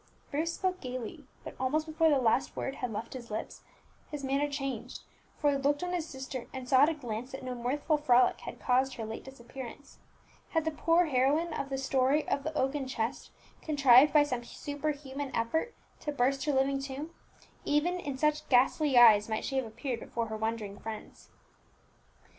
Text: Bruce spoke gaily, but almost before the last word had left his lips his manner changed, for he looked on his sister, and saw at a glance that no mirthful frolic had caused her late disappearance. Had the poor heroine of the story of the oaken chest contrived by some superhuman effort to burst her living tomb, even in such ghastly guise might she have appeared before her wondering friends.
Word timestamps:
Bruce 0.31 0.55
spoke 0.55 0.81
gaily, 0.81 1.27
but 1.43 1.53
almost 1.59 1.85
before 1.85 2.09
the 2.09 2.17
last 2.17 2.55
word 2.55 2.73
had 2.77 2.91
left 2.91 3.13
his 3.13 3.29
lips 3.29 3.61
his 4.09 4.23
manner 4.23 4.49
changed, 4.49 5.03
for 5.37 5.51
he 5.51 5.57
looked 5.57 5.83
on 5.83 5.93
his 5.93 6.09
sister, 6.09 6.47
and 6.51 6.67
saw 6.67 6.81
at 6.81 6.89
a 6.89 6.95
glance 6.95 7.31
that 7.33 7.43
no 7.43 7.53
mirthful 7.53 7.97
frolic 7.97 8.39
had 8.39 8.59
caused 8.59 8.95
her 8.95 9.05
late 9.05 9.23
disappearance. 9.23 9.99
Had 10.49 10.65
the 10.65 10.71
poor 10.71 11.05
heroine 11.05 11.53
of 11.53 11.69
the 11.69 11.77
story 11.77 12.27
of 12.27 12.41
the 12.43 12.57
oaken 12.57 12.87
chest 12.87 13.29
contrived 13.61 14.11
by 14.11 14.23
some 14.23 14.43
superhuman 14.43 15.29
effort 15.35 15.75
to 15.99 16.11
burst 16.11 16.45
her 16.45 16.51
living 16.51 16.79
tomb, 16.79 17.11
even 17.63 17.99
in 17.99 18.17
such 18.17 18.49
ghastly 18.49 18.93
guise 18.93 19.29
might 19.29 19.45
she 19.45 19.57
have 19.57 19.67
appeared 19.67 19.99
before 19.99 20.29
her 20.29 20.35
wondering 20.35 20.79
friends. 20.79 21.29